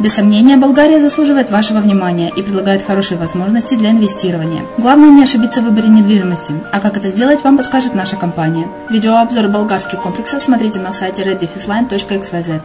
[0.00, 4.64] Без сомнения, Болгария заслуживает вашего внимания и предлагает хорошие возможности для инвестирования.
[4.78, 8.66] Главное не ошибиться в выборе недвижимости, а как это сделать, вам подскажет наша компания.
[8.90, 12.62] Видеообзор болгарских комплексов смотрите на сайте reddefisline.xyz.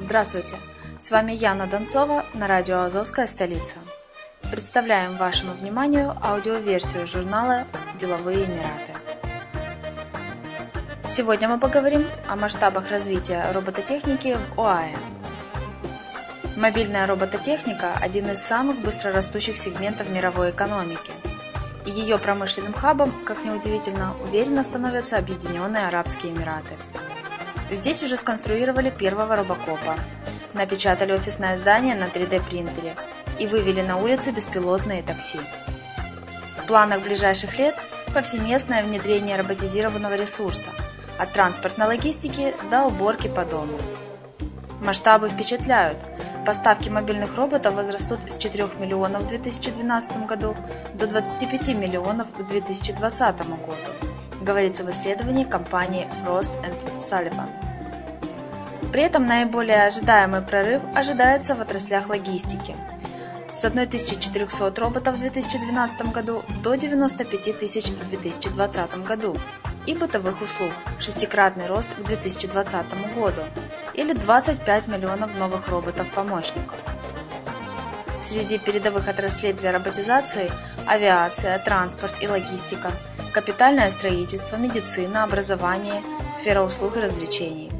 [0.00, 0.54] Здравствуйте!
[0.98, 3.76] С вами Яна Донцова на радио «Азовская столица».
[4.50, 7.64] Представляем вашему вниманию аудиоверсию журнала
[7.98, 8.93] «Деловые Эмираты».
[11.06, 14.96] Сегодня мы поговорим о масштабах развития робототехники в ОАЭ.
[16.56, 21.12] Мобильная робототехника– один из самых быстрорастущих сегментов мировой экономики.
[21.84, 26.74] И ее промышленным хабом, как неудивительно, уверенно становятся Объединенные Арабские Эмираты.
[27.70, 29.96] Здесь уже сконструировали первого робокопа,
[30.54, 32.96] напечатали офисное здание на 3D-принтере
[33.38, 35.38] и вывели на улицы беспилотные такси.
[36.62, 37.74] В планах ближайших лет
[38.14, 40.70] повсеместное внедрение роботизированного ресурса–
[41.18, 43.78] от транспортной логистики до уборки по дому.
[44.80, 45.98] Масштабы впечатляют.
[46.44, 50.54] Поставки мобильных роботов возрастут с 4 миллионов в 2012 году
[50.94, 53.76] до 25 миллионов к 2020 году,
[54.42, 56.52] говорится в исследовании компании Frost
[56.98, 57.48] Sullivan.
[58.92, 62.76] При этом наиболее ожидаемый прорыв ожидается в отраслях логистики–
[63.54, 69.36] с 1400 роботов в 2012 году до 95 тысяч в 2020 году
[69.86, 73.42] и бытовых услуг– шестикратный рост к 2020 году
[73.94, 76.78] или 25 миллионов новых роботов-помощников.
[78.20, 80.50] Среди передовых отраслей для роботизации–
[80.86, 82.92] авиация, транспорт и логистика,
[83.32, 86.02] капитальное строительство, медицина, образование,
[86.32, 87.70] сфера услуг и развлечений.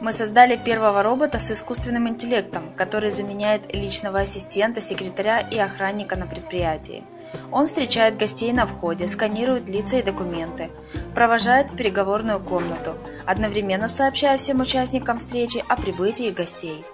[0.00, 6.26] Мы создали первого робота с искусственным интеллектом, который заменяет личного ассистента, секретаря и охранника на
[6.26, 7.02] предприятии.
[7.50, 10.70] Он встречает гостей на входе, сканирует лица и документы,
[11.14, 16.84] провожает в переговорную комнату, одновременно сообщая всем участникам встречи о прибытии гостей.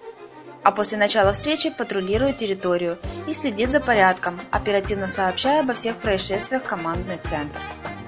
[0.63, 6.63] А после начала встречи патрулирует территорию и следит за порядком, оперативно сообщая обо всех происшествиях
[6.63, 7.59] командный центр,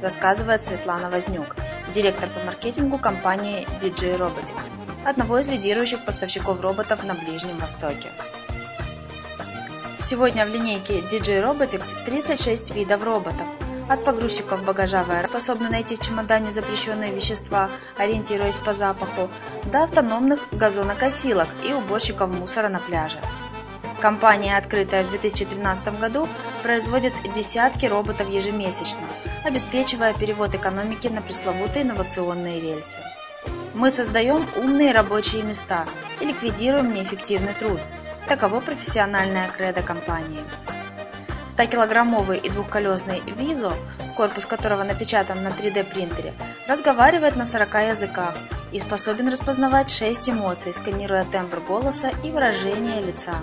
[0.01, 1.57] рассказывает Светлана Вознюк,
[1.93, 4.71] директор по маркетингу компании DJ Robotics,
[5.05, 8.09] одного из лидирующих поставщиков роботов на Ближнем Востоке.
[10.07, 13.47] Сегодня в линейке DJ Robotics 36 видов роботов.
[13.89, 19.31] От погрузчиков багажа VR, способны найти в чемодане запрещенные вещества, ориентируясь по запаху,
[19.65, 23.17] до автономных газонокосилок и уборщиков мусора на пляже.
[24.03, 26.29] Компания, открытая в 2013 году,
[26.63, 29.07] производит десятки роботов ежемесячно,
[29.43, 32.99] обеспечивая перевод экономики на пресловутые инновационные рельсы.
[33.73, 35.87] Мы создаем умные рабочие места
[36.21, 37.81] и ликвидируем неэффективный труд.
[38.29, 40.43] Таково профессиональная кредо компании.
[41.49, 43.75] 100-килограммовый и двухколесный Визо,
[44.17, 46.33] корпус которого напечатан на 3D принтере,
[46.67, 48.35] разговаривает на 40 языках
[48.73, 53.35] и способен распознавать 6 эмоций, сканируя тембр голоса и выражение лица.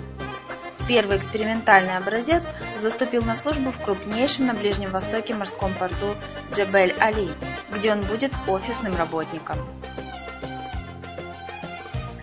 [0.88, 6.16] Первый экспериментальный образец заступил на службу в крупнейшем на Ближнем Востоке морском порту
[6.52, 7.30] Джебель-Али,
[7.72, 9.58] где он будет офисным работником.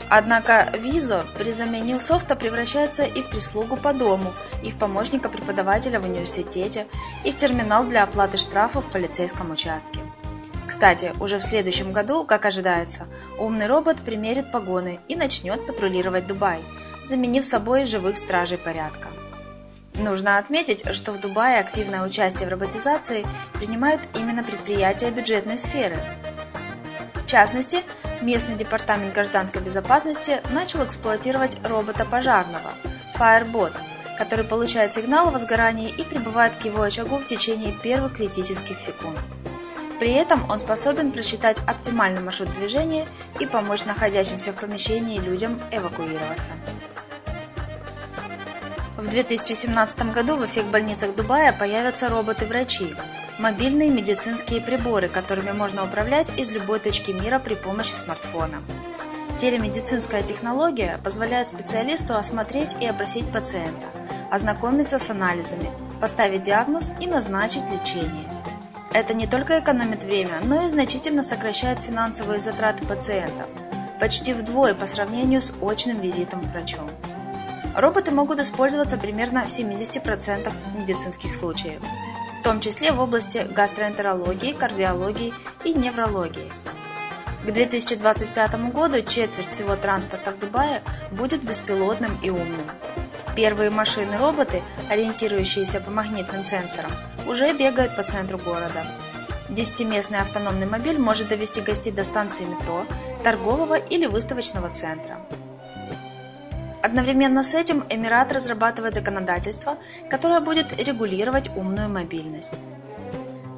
[0.10, 4.34] Однако Визо при замене софта превращается и в прислугу по дому,
[4.64, 6.88] и в помощника преподавателя в университете,
[7.24, 10.00] и в терминал для оплаты штрафов в полицейском участке.
[10.68, 13.08] Кстати, уже в следующем году, как ожидается,
[13.38, 16.60] умный робот примерит погоны и начнет патрулировать Дубай–
[17.04, 19.08] заменив собой живых стражей порядка.
[19.96, 25.98] Нужно отметить, что в Дубае активное участие в роботизации принимают именно предприятия бюджетной сферы.
[27.30, 27.84] В частности,
[28.22, 32.72] местный департамент гражданской безопасности начал эксплуатировать робота пожарного
[33.20, 33.72] Firebot,
[34.18, 39.20] который получает сигнал о возгорании и прибывает к его очагу в течение первых критических секунд.
[40.00, 43.06] При этом он способен просчитать оптимальный маршрут движения
[43.40, 46.50] и помочь находящимся в помещении людям эвакуироваться.
[48.98, 52.96] В 2017 году во всех больницах Дубая появятся роботы-врачи,
[53.40, 58.62] мобильные медицинские приборы, которыми можно управлять из любой точки мира при помощи смартфона.
[59.38, 63.88] Телемедицинская технология позволяет специалисту осмотреть и опросить пациента,
[64.30, 68.28] ознакомиться с анализами, поставить диагноз и назначить лечение.
[68.92, 73.46] Это не только экономит время, но и значительно сокращает финансовые затраты пациента,
[74.02, 76.80] почти вдвое по сравнению с очным визитом к врачу.
[77.76, 81.82] Роботы могут использоваться примерно в 70% медицинских случаев,
[82.40, 85.34] в том числе в области гастроэнтерологии, кардиологии
[85.66, 86.50] и неврологии.
[87.46, 90.82] К 2025 году четверть всего транспорта в Дубае
[91.12, 92.70] будет беспилотным и умным.
[93.36, 96.92] Первые машины-роботы, ориентирующиеся по магнитным сенсорам,
[97.28, 98.86] уже бегают по центру города.
[99.50, 102.86] Десятиместный автономный мобиль может довести гостей до станции метро,
[103.24, 105.20] торгового или выставочного центра.
[106.82, 109.78] Одновременно с этим Эмират разрабатывает законодательство,
[110.10, 112.60] которое будет регулировать умную мобильность.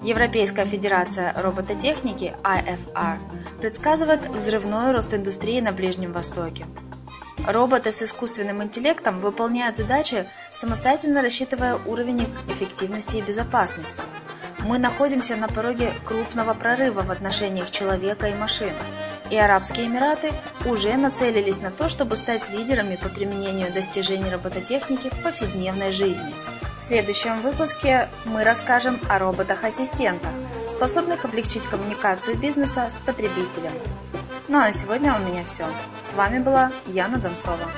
[0.04, 3.20] Европейская федерация робототехники IFR
[3.60, 6.66] предсказывает взрывной рост индустрии на Ближнем Востоке.
[7.48, 14.04] Роботы с искусственным интеллектом выполняют задачи, самостоятельно рассчитывая уровень их эффективности и безопасности.
[14.64, 18.74] Мы находимся на пороге крупного прорыва в отношениях человека и машин.
[19.32, 20.34] И Арабские Эмираты
[20.66, 26.34] уже нацелились на то, чтобы стать лидерами по применению достижений робототехники в повседневной жизни.
[26.78, 30.32] В следующем выпуске мы расскажем о роботах-ассистентах,
[30.68, 33.72] способных облегчить коммуникацию бизнеса с потребителем.
[34.48, 35.66] Ну а на сегодня у меня все.
[36.02, 37.70] С вами была Яна Донцова.